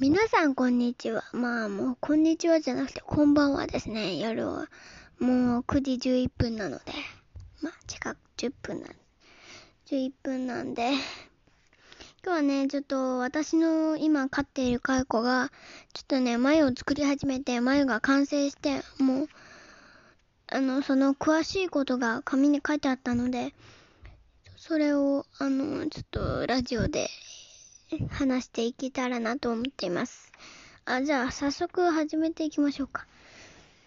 [0.00, 1.24] 皆さんこんにちは。
[1.32, 4.16] まあもうこんにちはじゃなくてこんばんはですね。
[4.16, 4.68] 夜は
[5.20, 6.92] もう9時11分なので。
[7.62, 8.96] まあ近く10分なんで
[9.86, 10.90] 11分なんで。
[12.24, 15.50] 今日はね、ちょっと私の今飼っている飼い子が、
[15.92, 19.28] ちょっとね、眉を作り始めて、眉が完成して、もう、
[20.48, 23.54] あの、その詳しいことが紙に書いてあったので、
[24.56, 27.10] それを、あの、ちょっとラジオで
[28.10, 30.32] 話していけたらなと思っています。
[30.84, 33.06] あ、じゃあ、早速始めていきましょうか。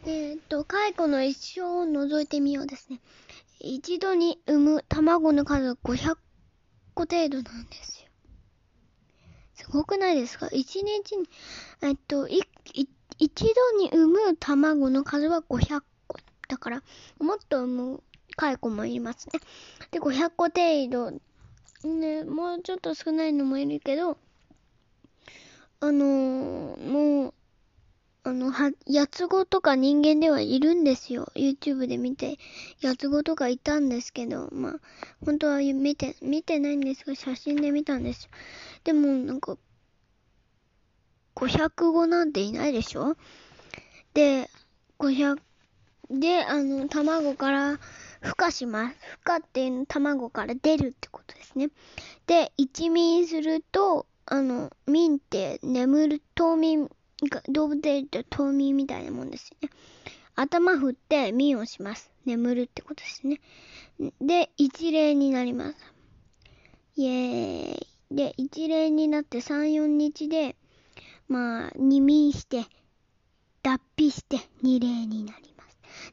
[0.05, 2.99] えっ、と、蚕の一生を覗いてみようですね。
[3.59, 6.17] 一度に産む卵の数500
[6.93, 8.09] 個程度なんですよ。
[9.55, 10.47] すごくないですか？
[10.51, 11.27] 一日に、
[11.81, 12.39] えっと、い、
[12.73, 16.17] い、一度に産む卵の数は500個。
[16.47, 16.83] だから、
[17.19, 18.03] もっと産む
[18.37, 19.39] 蚕もいますね。
[19.91, 21.19] で、500個程度
[21.83, 24.17] ね、もうちょっと少ないのもいるけど、
[25.79, 27.33] あのー、もう、
[28.23, 31.31] あの、は、八つ子とか人間ではいるんですよ。
[31.35, 32.39] YouTube で見て、
[32.81, 34.79] 八つ子とかいたんですけど、まあ、
[35.23, 38.27] 本当は見て、見てないんですが、写真で見たんです。
[38.83, 39.57] でも、なんか、
[41.35, 43.15] 500語なんていないでしょ？
[44.15, 44.49] で、
[44.97, 45.39] 500、
[46.09, 47.79] で、あの、卵から、
[48.21, 48.97] 孵化します。
[49.23, 51.69] 孵化っていうの卵から出るってことですね。
[52.25, 56.89] で、一眠すると、あの、眠って眠る冬眠、
[57.49, 59.69] 動物で言うと冬眠みたいなもんですよね。
[60.35, 62.11] 頭振って眠をします。
[62.25, 63.39] 眠るってことですね。
[64.21, 65.77] で、一例になります。
[66.95, 67.87] イエーイ。
[68.11, 70.55] で、一例になって3、4日で、
[71.27, 72.65] まあ、二眠して、
[73.63, 75.56] 脱皮して二例になります。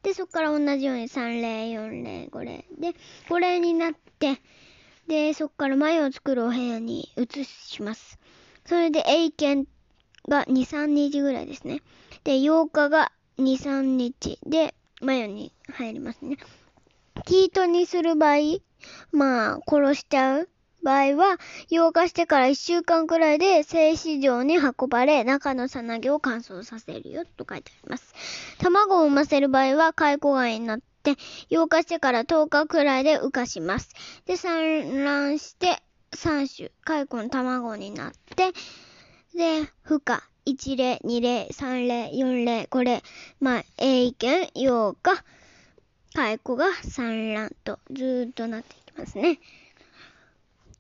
[0.05, 2.67] で、そこから同じように3例、4例、5例。
[2.79, 2.95] で、
[3.31, 4.39] 5例になって、
[5.09, 8.19] で、そこから眉を作るお部屋に移します。
[8.67, 9.67] それで、英検
[10.29, 11.81] が2、3日ぐらいですね。
[12.23, 16.37] で、8日が2、3日で、眉に入りますね。
[17.25, 18.59] キートにする場合、
[19.11, 20.49] まあ、殺しちゃう
[20.85, 21.39] 場合は、
[21.71, 28.15] 溶化してから1週間くらいで製糸場に運ばれ、中のさなぎを乾燥させるよと書いてあります。
[28.59, 31.17] 卵を産ませる場合は、蚕貝になって、
[31.51, 33.95] 溶化してから10日くらいで浮かします。
[34.27, 38.53] で、産卵して、3種、蚕の卵になって、
[39.35, 40.23] で、孵化。
[40.47, 43.03] 1例、2例、3例、4例、5例。
[43.41, 45.25] まあ、英検、8日、
[46.15, 49.41] 蚕が産卵とずーっとなっていきますね。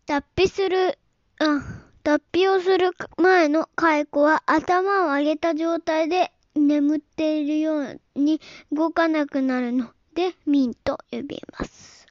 [0.07, 0.99] 脱皮する、
[1.39, 1.63] あ、
[2.03, 12.07] 脱皮をする前の蚕は頭を上げた状態で眠っているように動かなくなるので、ミンと呼びます。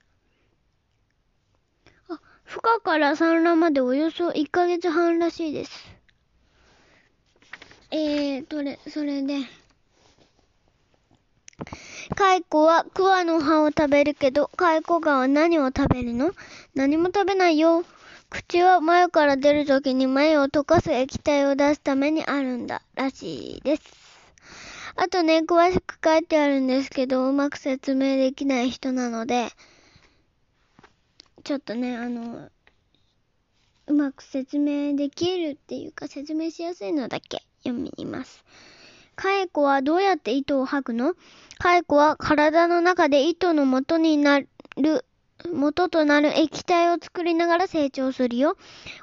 [2.09, 5.71] あ、孵化から産卵までおよそ1ヶ月半らしいです。
[7.91, 9.37] えーと、れ、それで、
[12.23, 16.31] 蚕は桑の葉を食べるけど、蚕蛾は何を食べるの？
[16.73, 17.83] 何も食べないよ。
[18.29, 23.83] 口は眉から出るときに眉を溶かす液体を出すためにあるんだ、らしいです。
[24.95, 29.49] あとね、詳しく書いてあるんですけど、うまく説明できない人なので、
[31.43, 32.49] ちょっとね、あの、
[33.87, 38.45] うまく説明できるっていうか、説明しやすいのだけ読みます。
[39.15, 41.15] 蚕はどうやって糸を吐くの？
[41.59, 44.47] 蚕は体の中で糸の元になる
[45.51, 48.55] 元となる液体を作りながら成長するよ。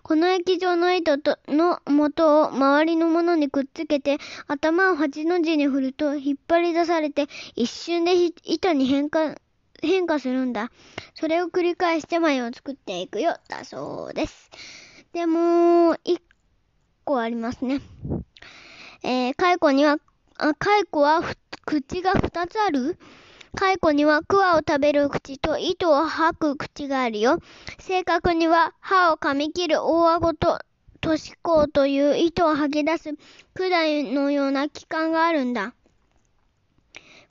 [0.03, 7.26] この液状の糸との元を周りのものにくっつけて頭を8の字に振ると引っ張り出されて
[7.56, 9.34] 一瞬で糸に変化、
[9.82, 10.70] 変化するんだ。
[11.15, 13.37] それを繰り返して眉を作っていくよ。
[13.49, 14.50] だそうです。
[15.12, 16.22] でも、一
[17.04, 17.81] 個ありますね。
[19.03, 19.99] えー、蚕には、
[20.38, 21.22] あ、蚕は
[21.65, 22.99] 口が2つある？
[23.56, 27.41] 蚕には桑を食べる口と糸を吐く口があるよ。
[27.78, 30.61] 正確には歯を噛み切る大顎と
[31.00, 33.14] 都市甲という糸を吐き出す
[33.55, 35.75] 管のような器官があるんだ。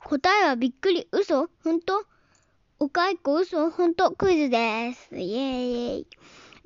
[0.04, 1.08] 答えはびっくり。
[1.12, 1.48] 嘘？
[1.64, 2.04] 本当？
[2.80, 3.70] お蚕嘘？
[3.70, 4.10] 本当？
[4.10, 5.08] クイズです。
[5.12, 6.06] イェーイ。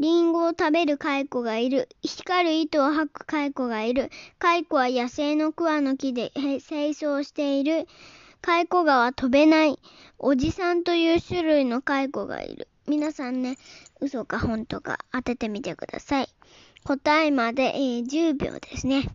[0.00, 1.88] リンゴを食べる蚕がいる。
[2.02, 4.10] 光る糸を吐く蚕がいる。
[4.40, 6.58] 蚕は野生の桑の木で清
[6.90, 7.86] 掃している。
[8.42, 9.78] 蚕がは飛べない。
[10.18, 12.68] おじさんという種類の蚕がいる。
[12.86, 13.56] 皆さんね、
[14.00, 16.28] 嘘か本当か当ててみてください。
[16.84, 19.08] 答えまで、えー、10秒ですね。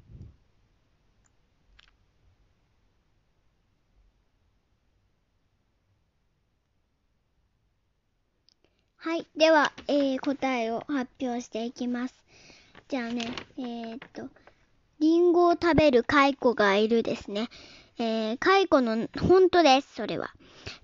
[9.01, 9.25] はい。
[9.37, 12.13] では、えー、答えを発表していきます。
[12.89, 14.27] じゃあね、えー、っと、
[14.99, 17.47] リンゴを食べる蚕がいるですね。
[17.97, 20.33] えー、蚕の、本当です、それは。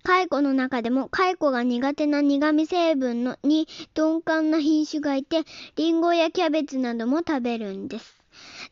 [0.05, 5.43] 蚕の中でも蚕が苦手な苦味成分のに鈍感な品種がいて、
[5.75, 8.23] リンゴやキャベツなども食べるんです。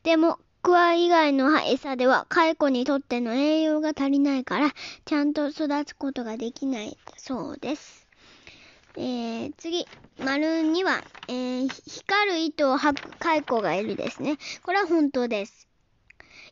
[0.04, 4.72] でも、クワ以外の餌では蚕にとっての栄養が足りないから、
[5.04, 8.03] ちゃんと育つことができないそうです。
[8.96, 9.88] えー、次、
[10.24, 14.38] 丸には、えー、光る糸を吐く蚕がいるですね。
[14.62, 15.68] これは本当です。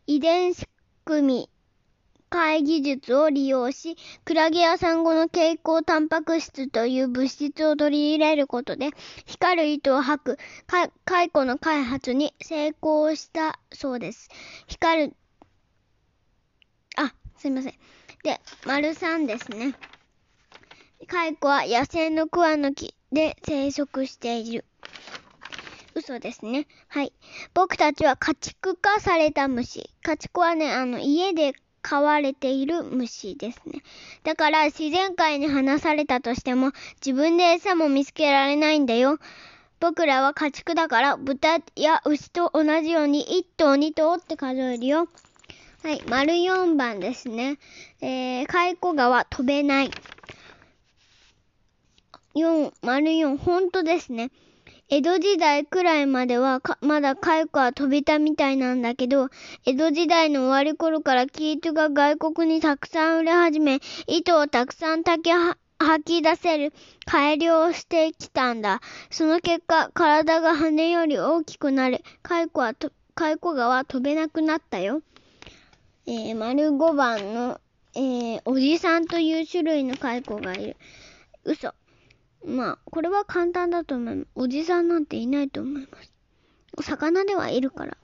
[0.08, 0.68] 遺伝子
[1.06, 1.50] 組み
[2.32, 8.92] 解技術を利用し、クラゲやサンゴの蛍光タンパク質という物質を取り入れることで、
[9.26, 14.30] 光る糸を吐く蚕の開発に成功したそうです。
[14.68, 15.16] 光る、
[16.96, 17.74] あ、すいません。
[18.24, 19.76] で、丸3ですね。
[21.12, 24.64] 蚕は野生の桑の木で生息している。
[25.94, 26.68] 嘘ですね。
[26.88, 27.12] はい。
[27.54, 29.90] 僕たちは家畜化された虫。
[30.04, 33.84] 家畜はね、あの、家で飼われている虫ですね。
[34.24, 36.72] だから自然界に放されたとしても
[37.06, 39.20] 自分で餌も見つけられないんだよ。
[39.82, 45.10] 僕らは家畜だから豚や牛と同じように1頭2頭って数えるよ。
[45.84, 47.58] はい、丸4番ですね。
[48.00, 49.92] えー、蚕川飛べない。
[52.36, 54.32] 4、丸4、本当ですね。
[54.94, 59.30] 江戸時代くらいまではまだ蚕は飛びたみたいなんだけど、
[59.66, 66.74] 江戸時代の終わり頃から生糸が外国にたくさん売れ始め、糸をたくさん炊き吐き出せる
[67.06, 68.82] 改良をしてきたんだ。
[69.10, 75.02] その結果、体が羽より大きくなり、蚕はと、蚕川飛べなくなったよ。
[76.06, 77.62] えー、丸5番の、
[77.96, 80.78] えー、おじさんという種類の蚕がいる。
[81.46, 81.74] 嘘。
[82.46, 84.28] まあ、これは簡単だと思います。
[84.36, 86.12] おじさんなんていないと思います。
[86.82, 87.98] 魚ではいるから。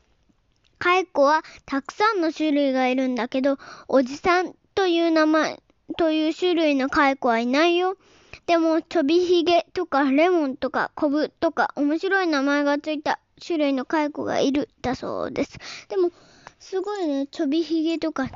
[0.79, 3.57] 蚕はたくさんの種類がいるんだけど、
[3.87, 5.61] おじさんという名前、
[5.97, 7.97] という種類の蚕はいないよ。
[8.45, 15.57] でも、ちょびひげとかレモンとかコブとか面白い名前がついた種類の蚕がいるだそうです。
[15.89, 16.11] でも、
[16.59, 18.29] すごいね、ちょびひげとか、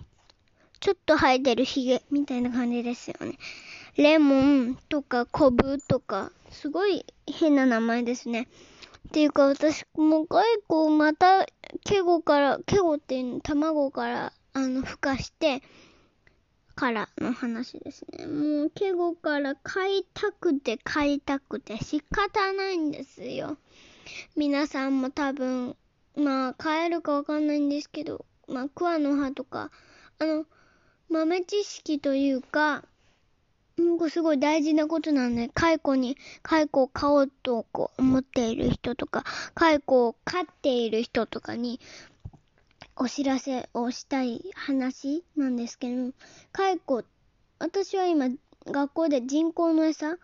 [0.80, 3.38] ちょっと生えてるひげみたいな感じですよね。
[4.02, 8.48] レモンとかコブとか、すごい変な名前ですね。
[9.08, 11.46] っていうか私、もう蚕また、
[11.86, 15.62] ケゴから、ケゴっていうの、卵から、あの、孵化して、
[16.74, 18.26] からの話ですね。
[18.26, 23.58] もう、ケゴから飼いたくて飼いたくて仕方ないんですよ。
[24.36, 25.76] 皆さんも多分、
[26.16, 29.70] まあ、飼えるかわかんないんですけど、まあ、桑の葉とか、
[30.18, 30.46] あの、
[31.08, 32.84] 豆知識というか、
[33.78, 39.24] うんこすごい大事なことなんで、蚕に、蚕を飼おうとこう思っている人とか、
[39.56, 41.80] 蚕を飼っている人とかに、
[42.96, 46.12] お知らせをしたい話なんですけど、
[46.54, 47.06] 蚕、
[47.60, 48.30] 私は今、
[48.66, 50.18] 学校で人工の餌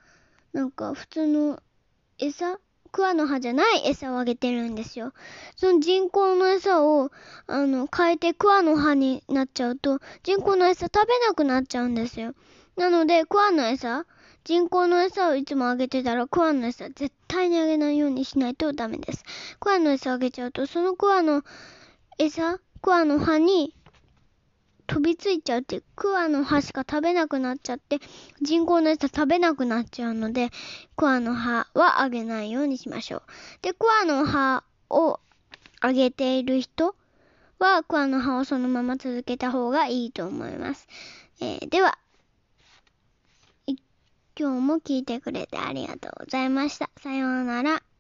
[0.53, 1.59] なんか普通の
[2.19, 2.59] 餌
[2.91, 5.13] 桑の葉じゃない餌をあげてるんですよ。
[5.55, 7.11] その人工の餌を、
[7.45, 12.33] あの、変えて桑の葉になっちゃうと、人工の餌食べなくなっちゃうんですよ。
[12.77, 14.05] なので、クワの餌、
[14.43, 19.25] 人工の餌をいつもあげてたら、クワの餌絶対にあげないようにしないとダメです。
[19.59, 21.43] クワの餌あげちゃうと、そのクワの
[22.19, 23.73] 餌、クワの葉に
[24.85, 27.99] 飛びついちゃうって、クワの葉しか食べなくなっちゃって、
[28.43, 30.51] 人工の餌食べなくなっちゃうので、
[30.95, 33.21] クワの葉はあげないようにしましょう。
[33.63, 35.19] で、クワの葉を
[35.81, 36.95] あげている人
[37.57, 40.87] は、クワの葉をそのまま続けた方がいいと思います。
[41.41, 41.97] えー、では、
[44.39, 46.91] 今日も聞いてくれてありがとうございました。
[47.01, 47.96] さようなら。